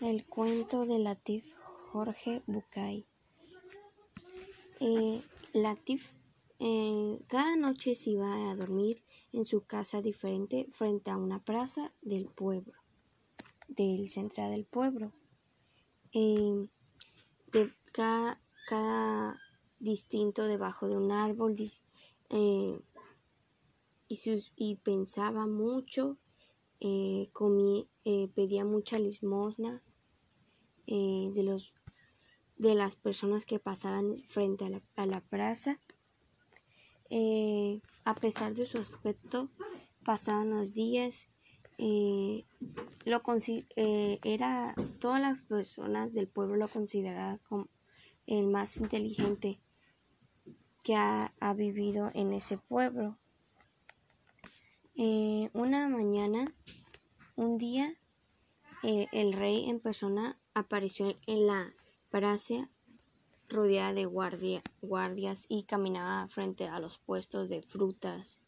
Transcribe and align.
El 0.00 0.26
cuento 0.26 0.86
de 0.86 0.98
Latif 0.98 1.44
Jorge 1.92 2.42
Bucay. 2.48 3.06
Eh, 4.80 5.22
Latif 5.52 6.10
eh, 6.58 7.20
cada 7.28 7.54
noche 7.54 7.94
se 7.94 8.10
iba 8.10 8.50
a 8.50 8.56
dormir 8.56 9.04
en 9.32 9.44
su 9.44 9.64
casa 9.64 10.02
diferente 10.02 10.66
frente 10.72 11.12
a 11.12 11.16
una 11.16 11.44
plaza 11.44 11.92
del 12.02 12.26
pueblo, 12.26 12.74
del 13.68 14.10
centro 14.10 14.48
del 14.48 14.64
pueblo. 14.64 15.12
Eh, 16.12 16.68
de 17.52 17.72
cada, 17.92 18.40
distinto 19.78 20.48
debajo 20.48 20.88
de 20.88 20.96
un 20.96 21.12
árbol 21.12 21.54
y, 21.58 21.72
y 24.56 24.74
pensaba 24.76 25.46
mucho 25.46 26.18
eh, 26.86 27.30
comí, 27.32 27.88
eh, 28.04 28.28
pedía 28.34 28.62
mucha 28.62 28.98
limosna 28.98 29.82
eh, 30.86 31.30
de, 31.32 31.42
los, 31.42 31.72
de 32.58 32.74
las 32.74 32.94
personas 32.94 33.46
que 33.46 33.58
pasaban 33.58 34.18
frente 34.28 34.66
a 34.66 34.68
la, 34.68 34.82
a 34.96 35.06
la 35.06 35.22
plaza. 35.22 35.80
a 38.04 38.14
pesar 38.16 38.52
de 38.52 38.66
su 38.66 38.76
aspecto, 38.76 39.48
pasaban 40.04 40.50
los 40.50 40.74
días. 40.74 41.30
lo 41.78 43.22
era 44.22 44.74
todas 45.00 45.22
las 45.22 45.40
personas 45.40 46.12
del 46.12 46.28
pueblo 46.28 46.56
lo 46.56 46.68
consideraban 46.68 47.38
como 47.48 47.68
el 48.26 48.46
más 48.46 48.76
inteligente 48.76 49.58
que 50.82 50.96
ha 50.96 51.54
vivido 51.56 52.10
en 52.12 52.34
ese 52.34 52.58
pueblo. 52.58 53.16
Eh, 54.96 55.50
una 55.54 55.88
mañana, 55.88 56.54
un 57.34 57.58
día, 57.58 57.98
eh, 58.84 59.08
el 59.10 59.32
rey 59.32 59.68
en 59.68 59.80
persona 59.80 60.38
apareció 60.54 61.16
en 61.26 61.48
la 61.48 61.74
plaza 62.10 62.70
rodeada 63.48 63.92
de 63.92 64.06
guardias 64.06 65.46
y 65.48 65.64
caminaba 65.64 66.28
frente 66.28 66.68
a 66.68 66.78
los 66.78 66.98
puestos 66.98 67.48
de 67.48 67.60
frutas 67.60 68.38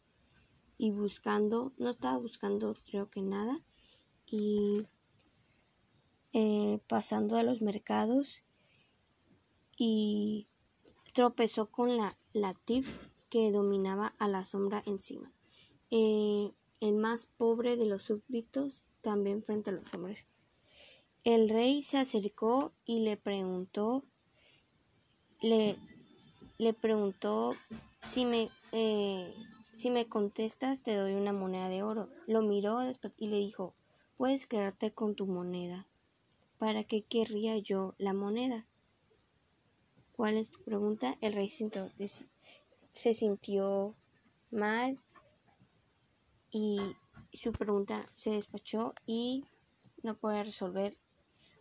y 0.77 0.91
buscando, 0.91 1.73
no 1.77 1.89
estaba 1.89 2.17
buscando 2.17 2.77
creo 2.85 3.09
que 3.09 3.21
nada, 3.21 3.59
y 4.25 4.87
eh, 6.31 6.79
pasando 6.87 7.35
a 7.35 7.43
los 7.43 7.61
mercados 7.61 8.41
y 9.77 10.47
tropezó 11.13 11.69
con 11.71 11.97
la 11.97 12.17
latif 12.31 13.09
que 13.29 13.51
dominaba 13.51 14.15
a 14.17 14.29
la 14.29 14.45
sombra 14.45 14.81
encima. 14.85 15.33
Eh, 15.91 16.51
el 16.79 16.95
más 16.95 17.25
pobre 17.25 17.75
de 17.77 17.85
los 17.85 18.03
súbditos, 18.03 18.85
también 19.01 19.43
frente 19.43 19.69
a 19.69 19.73
los 19.73 19.93
hombres. 19.93 20.25
El 21.23 21.49
rey 21.49 21.81
se 21.81 21.97
acercó 21.97 22.73
y 22.85 22.99
le 22.99 23.17
preguntó, 23.17 24.03
le, 25.41 25.77
le 26.57 26.73
preguntó 26.73 27.55
si 28.03 28.25
me, 28.25 28.49
eh, 28.71 29.33
si 29.73 29.89
me 29.89 30.07
contestas 30.07 30.81
te 30.81 30.95
doy 30.95 31.13
una 31.13 31.33
moneda 31.33 31.69
de 31.69 31.83
oro. 31.83 32.09
Lo 32.27 32.41
miró 32.41 32.79
y 33.17 33.27
le 33.27 33.37
dijo, 33.37 33.73
puedes 34.17 34.45
quedarte 34.45 34.91
con 34.91 35.15
tu 35.15 35.25
moneda. 35.25 35.87
¿Para 36.57 36.83
qué 36.83 37.03
querría 37.03 37.57
yo 37.57 37.93
la 37.97 38.13
moneda? 38.13 38.65
¿Cuál 40.13 40.37
es 40.37 40.49
tu 40.49 40.63
pregunta? 40.63 41.17
El 41.21 41.33
rey 41.33 41.49
se 41.49 43.13
sintió 43.13 43.95
mal 44.49 44.99
y 46.51 46.79
su 47.33 47.51
pregunta 47.51 48.05
se 48.15 48.31
despachó 48.31 48.93
y 49.05 49.45
no 50.03 50.17
podía 50.17 50.43
resolver 50.43 50.97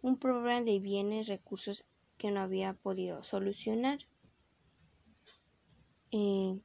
un 0.02 0.18
problema 0.18 0.60
de 0.60 0.78
bienes, 0.78 1.26
recursos 1.26 1.84
que 2.16 2.30
no 2.30 2.40
había 2.40 2.74
podido 2.74 3.22
solucionar. 3.22 3.98
Eh, 6.10 6.58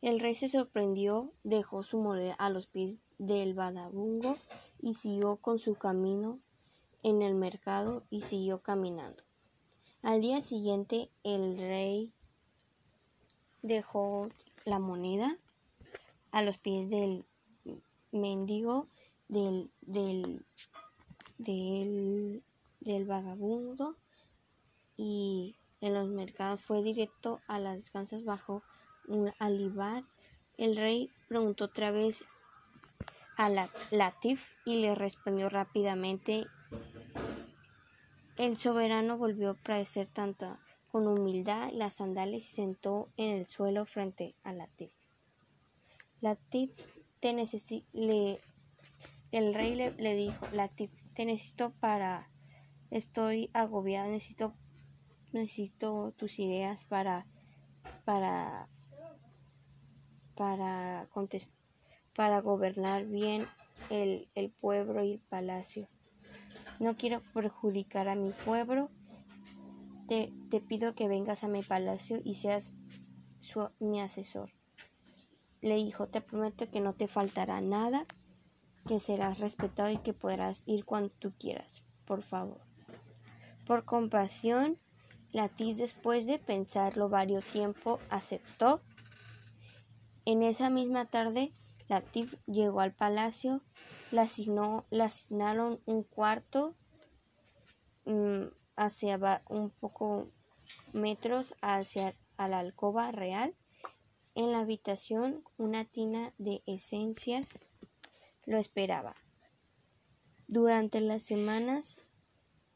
el 0.00 0.20
rey 0.20 0.34
se 0.34 0.48
sorprendió, 0.48 1.32
dejó 1.42 1.82
su 1.82 1.98
moneda 1.98 2.34
a 2.34 2.50
los 2.50 2.66
pies 2.66 2.98
del 3.18 3.54
badabungo 3.54 4.36
y 4.80 4.94
siguió 4.94 5.36
con 5.36 5.58
su 5.58 5.74
camino 5.74 6.40
en 7.02 7.22
el 7.22 7.34
mercado 7.34 8.04
y 8.10 8.22
siguió 8.22 8.62
caminando. 8.62 9.24
Al 10.02 10.20
día 10.20 10.42
siguiente 10.42 11.10
el 11.22 11.56
rey 11.58 12.12
dejó 13.62 14.28
la 14.64 14.78
moneda 14.78 15.38
a 16.32 16.42
los 16.42 16.58
pies 16.58 16.88
del 16.90 17.24
mendigo, 18.10 18.88
del, 19.28 19.70
del, 19.80 20.44
del, 21.38 22.42
del 22.80 23.04
vagabundo 23.04 23.96
y 24.96 25.56
en 25.80 25.94
los 25.94 26.08
mercados 26.08 26.60
fue 26.60 26.82
directo 26.82 27.40
a 27.46 27.58
las 27.58 27.76
descansas 27.76 28.24
bajo 28.24 28.62
un 29.08 29.32
alibar. 29.38 30.04
El 30.56 30.76
rey 30.76 31.10
preguntó 31.28 31.64
otra 31.66 31.90
vez 31.90 32.24
a 33.36 33.48
la 33.48 33.68
Latif 33.90 34.52
y 34.64 34.80
le 34.80 34.94
respondió 34.94 35.48
rápidamente. 35.48 36.46
El 38.36 38.56
soberano 38.56 39.18
volvió 39.18 39.50
a 39.50 39.54
padecer 39.54 40.08
tanto 40.08 40.58
con 40.90 41.06
humildad 41.06 41.70
las 41.72 41.94
sandalias 41.94 42.44
y 42.44 42.46
se 42.46 42.54
sentó 42.56 43.08
en 43.16 43.36
el 43.36 43.46
suelo 43.46 43.84
frente 43.84 44.34
a 44.44 44.52
Latif. 44.52 44.92
Latif, 46.22 46.70
te 47.18 47.32
le, 47.92 48.38
el 49.32 49.54
rey 49.54 49.74
le, 49.74 50.14
dijo, 50.14 50.46
Latif, 50.52 50.92
te 51.14 51.24
necesito 51.24 51.72
para, 51.80 52.30
estoy 52.92 53.50
agobiado, 53.52 54.08
necesito, 54.08 54.54
necesito 55.32 56.14
tus 56.16 56.38
ideas 56.38 56.84
para, 56.84 57.26
para, 58.04 58.68
para 60.36 61.08
contestar, 61.10 61.58
para 62.14 62.40
gobernar 62.40 63.04
bien 63.04 63.44
el, 63.90 64.28
el 64.36 64.52
pueblo 64.52 65.02
y 65.02 65.14
el 65.14 65.20
palacio. 65.20 65.88
No 66.78 66.96
quiero 66.96 67.20
perjudicar 67.34 68.08
a 68.08 68.14
mi 68.14 68.30
pueblo. 68.30 68.90
Te, 70.06 70.32
te 70.50 70.60
pido 70.60 70.94
que 70.94 71.08
vengas 71.08 71.42
a 71.42 71.48
mi 71.48 71.64
palacio 71.64 72.20
y 72.22 72.34
seas 72.34 72.72
su, 73.40 73.68
mi 73.80 74.00
asesor 74.00 74.52
le 75.62 75.76
dijo, 75.76 76.08
te 76.08 76.20
prometo 76.20 76.68
que 76.70 76.80
no 76.80 76.92
te 76.92 77.06
faltará 77.06 77.60
nada, 77.60 78.04
que 78.86 79.00
serás 79.00 79.38
respetado 79.38 79.90
y 79.90 79.98
que 79.98 80.12
podrás 80.12 80.64
ir 80.66 80.84
cuando 80.84 81.10
tú 81.10 81.32
quieras, 81.38 81.84
por 82.04 82.22
favor. 82.22 82.60
Por 83.64 83.84
compasión, 83.84 84.78
Latif, 85.30 85.78
después 85.78 86.26
de 86.26 86.38
pensarlo 86.38 87.08
varios 87.08 87.44
tiempo, 87.44 88.00
aceptó. 88.10 88.82
En 90.24 90.42
esa 90.42 90.68
misma 90.68 91.06
tarde, 91.06 91.52
Latif 91.88 92.34
llegó 92.46 92.80
al 92.80 92.92
palacio, 92.92 93.62
le, 94.10 94.20
asignó, 94.20 94.84
asignaron 95.00 95.80
un 95.86 96.02
cuarto 96.02 96.76
mm, 98.04 98.46
hacia 98.76 99.42
un 99.48 99.70
poco 99.70 100.28
metros 100.92 101.54
hacia 101.60 102.14
la 102.36 102.58
alcoba 102.58 103.12
real 103.12 103.54
en 104.34 104.52
la 104.52 104.60
habitación 104.60 105.44
una 105.58 105.84
tina 105.84 106.32
de 106.38 106.62
esencias 106.66 107.46
lo 108.44 108.58
esperaba. 108.58 109.14
Durante 110.48 111.00
las 111.00 111.22
semanas 111.22 111.98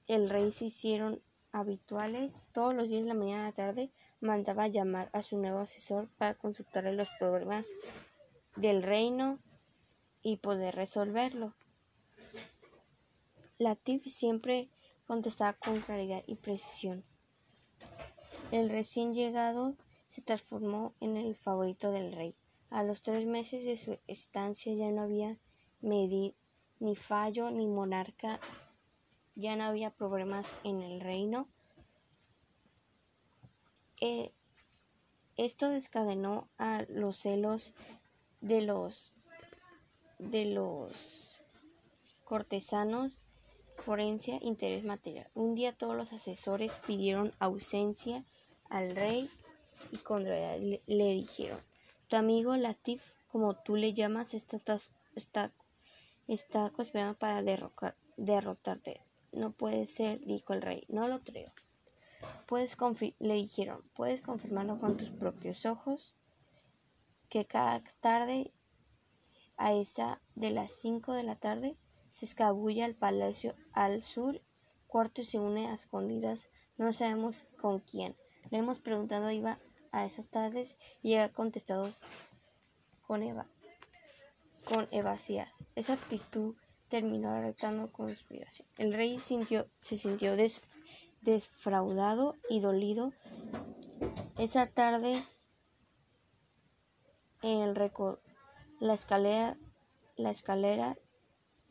el 0.06 0.31
rey 0.31 0.53
se 0.53 0.67
hicieron 0.67 1.21
habituales. 1.53 2.47
Todos 2.53 2.75
los 2.75 2.89
días 2.89 3.03
de 3.03 3.09
la 3.09 3.15
mañana 3.15 3.43
a 3.43 3.50
la 3.50 3.55
tarde 3.55 3.91
mandaba 4.21 4.69
llamar 4.69 5.11
a 5.12 5.22
su 5.22 5.39
nuevo 5.39 5.59
asesor 5.59 6.09
para 6.19 6.34
consultarle 6.34 6.93
los 6.93 7.09
problemas 7.19 7.69
del 8.56 8.83
reino 8.83 9.38
y 10.23 10.37
poder 10.37 10.75
resolverlo. 10.75 11.55
Latif 13.59 14.06
siempre 14.06 14.69
contestaba 15.06 15.55
con 15.55 15.81
claridad 15.81 16.23
y 16.26 16.35
precisión. 16.35 17.05
El 18.50 18.69
recién 18.69 19.14
llegado 19.14 19.75
se 20.08 20.23
transformó 20.23 20.94
en 21.00 21.17
el 21.17 21.35
favorito 21.35 21.91
del 21.91 22.12
rey. 22.12 22.35
A 22.70 22.82
los 22.82 23.03
tres 23.03 23.26
meses 23.26 23.64
de 23.64 23.76
su 23.76 23.99
estancia 24.06 24.75
ya 24.75 24.91
no 24.91 25.03
había 25.03 25.38
ni 25.81 26.35
fallo 26.97 27.50
ni 27.50 27.67
monarca, 27.67 28.41
ya 29.35 29.56
no 29.56 29.64
había 29.64 29.91
problemas 29.91 30.56
en 30.64 30.82
el 30.82 31.00
reino. 31.00 31.49
Eh, 34.00 34.32
esto 35.37 35.69
descadenó 35.70 36.49
a 36.59 36.85
los 36.88 37.19
celos 37.19 37.75
de 38.41 38.62
los 38.62 39.12
de 40.19 40.47
los 40.47 41.43
cortesanos 42.25 43.23
forencia 43.76 44.38
interés 44.41 44.85
material. 44.85 45.29
Un 45.35 45.55
día 45.55 45.76
todos 45.76 45.94
los 45.94 46.12
asesores 46.12 46.81
pidieron 46.87 47.32
ausencia 47.38 48.25
al 48.69 48.97
rey 48.97 49.29
y 49.93 49.99
con 49.99 50.25
le, 50.25 50.82
le, 50.87 51.11
dijeron, 51.11 51.61
tu 52.08 52.17
amigo 52.17 52.56
Latif, 52.56 53.12
como 53.28 53.55
tú 53.55 53.76
le 53.76 53.93
llamas, 53.93 54.34
está, 54.34 54.58
está, 55.14 55.52
está 56.26 56.70
conspirando 56.70 57.19
para 57.19 57.43
derrotarte. 57.43 59.02
No 59.32 59.52
puede 59.52 59.87
ser, 59.87 60.20
dijo 60.25 60.52
el 60.55 60.62
rey. 60.62 60.84
No 60.88 61.08
lo 61.08 61.23
creo. 61.23 61.52
Puedes 62.46 62.76
le 63.19 63.34
dijeron, 63.34 63.82
puedes 63.94 64.20
confirmarlo 64.23 64.78
con 64.78 64.96
tus 64.96 65.11
propios 65.11 65.67
ojos 65.67 66.14
que 67.28 67.44
cada 67.44 67.82
tarde 68.00 68.52
a 69.56 69.73
esa 69.73 70.20
de 70.34 70.50
las 70.50 70.73
cinco 70.73 71.12
de 71.12 71.23
la 71.23 71.37
tarde 71.37 71.76
se 72.08 72.25
escabulla 72.25 72.84
al 72.84 72.94
palacio 72.94 73.55
al 73.73 74.02
sur 74.02 74.40
cuarto 74.87 75.23
y 75.23 75.25
se 75.25 75.38
une 75.38 75.67
a 75.69 75.75
escondidas 75.75 76.49
no 76.78 76.93
sabemos 76.93 77.44
con 77.61 77.81
quién 77.81 78.17
le 78.50 78.58
hemos 78.58 78.78
preguntado 78.78 79.31
iba 79.31 79.58
a 79.93 80.05
esas 80.05 80.29
tardes 80.29 80.77
llega 81.03 81.33
contestados 81.33 82.00
con 83.06 83.23
Eva 83.23 83.47
con 84.65 84.88
evasías 84.91 85.49
esa 85.75 85.94
actitud 85.94 86.55
terminó 86.88 87.31
arreglando 87.31 87.93
conspiración 87.93 88.69
el 88.79 88.93
rey 88.93 89.19
sintió, 89.19 89.67
se 89.79 89.97
sintió 89.97 90.37
desfraudado 91.27 92.37
y 92.49 92.61
dolido. 92.61 93.12
Esa 94.38 94.67
tarde 94.69 95.23
en 97.43 97.62
el 97.62 97.93
la 98.79 98.94
escalera, 98.94 99.59
la 100.17 100.31
escalera, 100.31 100.97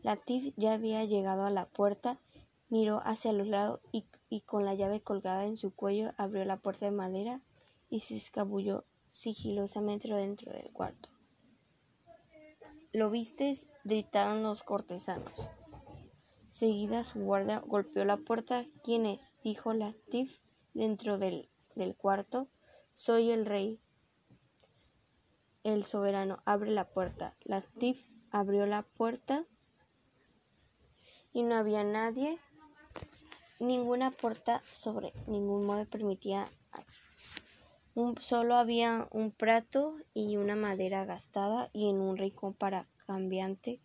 Latif 0.01 0.53
ya 0.57 0.73
había 0.73 1.03
llegado 1.05 1.45
a 1.45 1.49
la 1.49 1.65
puerta, 1.65 2.19
miró 2.69 3.01
hacia 3.05 3.33
los 3.33 3.47
lados 3.47 3.79
y, 3.91 4.05
y 4.29 4.41
con 4.41 4.65
la 4.65 4.75
llave 4.75 5.01
colgada 5.01 5.45
en 5.45 5.57
su 5.57 5.73
cuello 5.73 6.13
abrió 6.17 6.45
la 6.45 6.57
puerta 6.57 6.85
de 6.85 6.91
madera 6.91 7.41
y 7.89 8.01
se 8.01 8.15
escabulló 8.15 8.85
sigilosamente 9.11 10.07
dentro 10.07 10.51
del 10.51 10.71
cuarto. 10.71 11.09
¿Lo 12.91 13.09
vistes? 13.09 13.67
gritaron 13.83 14.43
los 14.43 14.63
cortesanos. 14.63 15.49
Seguida 16.49 17.03
su 17.03 17.19
guardia 17.19 17.59
golpeó 17.59 18.05
la 18.05 18.17
puerta. 18.17 18.65
¿Quién 18.83 19.05
es? 19.05 19.35
dijo 19.43 19.73
Latif 19.73 20.39
dentro 20.73 21.17
del, 21.17 21.49
del 21.75 21.95
cuarto. 21.95 22.47
Soy 22.93 23.31
el 23.31 23.45
rey, 23.45 23.81
el 25.65 25.83
soberano 25.83 26.41
abre 26.45 26.71
la 26.71 26.87
puerta. 26.87 27.35
Latif 27.43 28.05
abrió 28.29 28.65
la 28.65 28.83
puerta 28.83 29.45
y 31.33 31.43
no 31.43 31.55
había 31.55 31.83
nadie. 31.83 32.39
Ninguna 33.59 34.11
puerta 34.11 34.61
sobre 34.63 35.11
ningún 35.27 35.65
mueble 35.65 35.87
permitía. 35.87 36.47
Un, 37.95 38.17
solo 38.19 38.55
había 38.55 39.07
un 39.11 39.31
prato 39.31 39.95
y 40.13 40.35
una 40.35 40.55
madera 40.55 41.05
gastada 41.05 41.69
y 41.71 41.89
en 41.89 42.01
un 42.01 42.17
rincón 42.17 42.53
para 42.53 42.83
cambiante, 43.07 43.79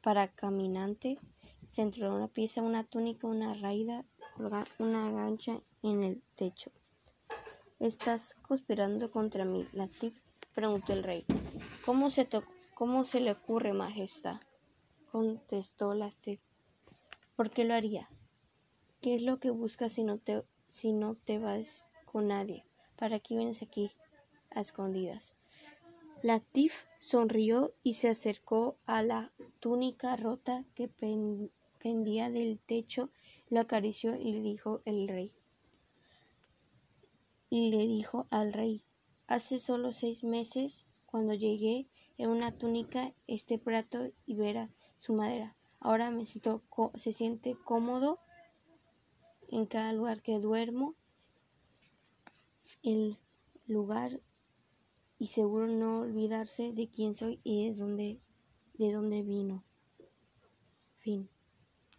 para 0.00 0.28
caminante, 0.28 1.18
centro 1.66 2.08
de 2.08 2.16
una 2.16 2.28
pieza, 2.28 2.62
una 2.62 2.84
túnica, 2.84 3.26
una 3.26 3.54
raída, 3.54 4.04
una 4.78 5.10
gancha 5.10 5.60
en 5.82 6.04
el 6.04 6.22
techo. 6.36 6.70
Estás 7.80 8.34
conspirando 8.42 9.10
contra 9.10 9.44
mí, 9.44 9.66
Latif 9.72 10.14
preguntó 10.54 10.92
el 10.92 11.02
rey. 11.02 11.24
¿Cómo 11.84 12.10
se, 12.10 12.28
¿Cómo 12.74 13.04
se 13.04 13.20
le 13.20 13.32
ocurre, 13.32 13.72
Majestad? 13.72 14.40
contestó 15.10 15.94
la 15.94 16.12
Cef. 16.12 16.40
¿Por 17.34 17.50
qué 17.50 17.64
lo 17.64 17.74
haría? 17.74 18.08
¿Qué 19.00 19.14
es 19.14 19.22
lo 19.22 19.40
que 19.40 19.50
buscas 19.50 19.92
si 19.92 20.04
no 20.04 20.18
te, 20.18 20.44
si 20.68 20.92
no 20.92 21.16
te 21.16 21.38
vas 21.38 21.86
con 22.04 22.28
nadie? 22.28 22.67
¿Para 22.98 23.20
qué 23.20 23.36
vienes 23.36 23.62
aquí 23.62 23.92
a 24.50 24.60
escondidas? 24.60 25.34
Latif 26.22 26.84
sonrió 26.98 27.72
y 27.84 27.94
se 27.94 28.08
acercó 28.08 28.76
a 28.86 29.02
la 29.02 29.32
túnica 29.60 30.16
rota 30.16 30.64
que 30.74 30.88
pendía 31.78 32.28
del 32.28 32.58
techo, 32.58 33.10
lo 33.50 33.60
acarició 33.60 34.16
y 34.16 34.32
le 34.32 34.40
dijo 34.40 34.82
el 34.84 35.06
rey. 35.06 35.32
Y 37.50 37.70
le 37.70 37.86
dijo 37.86 38.26
al 38.30 38.52
rey, 38.52 38.82
Hace 39.28 39.58
solo 39.58 39.92
seis 39.92 40.24
meses, 40.24 40.86
cuando 41.06 41.34
llegué 41.34 41.86
en 42.16 42.30
una 42.30 42.50
túnica, 42.50 43.14
este 43.28 43.58
plato 43.58 44.10
y 44.26 44.34
vera 44.34 44.70
su 44.96 45.12
madera. 45.12 45.54
Ahora 45.78 46.10
me 46.10 46.26
siento 46.26 46.64
se 46.96 47.12
siente 47.12 47.54
cómodo 47.64 48.18
en 49.48 49.66
cada 49.66 49.92
lugar 49.92 50.20
que 50.20 50.40
duermo, 50.40 50.96
el 52.82 53.18
lugar 53.66 54.20
y 55.18 55.28
seguro 55.28 55.66
no 55.66 56.00
olvidarse 56.00 56.72
de 56.72 56.88
quién 56.88 57.14
soy 57.14 57.40
y 57.44 57.68
de 57.68 57.74
dónde, 57.74 58.20
de 58.74 58.92
dónde 58.92 59.22
vino. 59.22 59.64
Fin. 60.98 61.28